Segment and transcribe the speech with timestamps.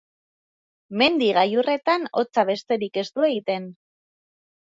[1.01, 3.67] Mendi gailurretan hotza besterik ez du egiten.